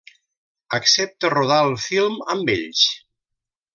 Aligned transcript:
Accepta 0.77 1.31
rodar 1.35 1.59
el 1.67 1.77
film 1.85 2.17
amb 2.35 2.53
ells. 2.55 2.87